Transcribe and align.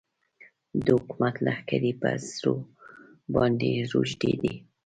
د 0.83 0.85
حکومت 0.97 1.35
لښکرې 1.45 1.91
هم 1.93 1.99
په 2.01 2.09
زرو 2.29 2.55
باندې 3.33 3.69
روږدې 3.91 4.33
دي. 4.41 4.53